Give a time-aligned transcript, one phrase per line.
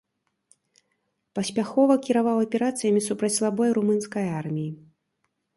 [1.39, 4.71] Паспяхова кіраваў аперацыямі супраць слабой румынскай арміі.